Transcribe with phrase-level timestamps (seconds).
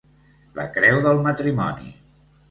[0.59, 1.91] La creu del matrimoni.